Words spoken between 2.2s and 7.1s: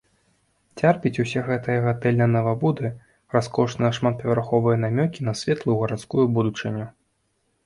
навабуды, раскошныя шматпавярховыя намёкі на светлую гарадскую будучыню.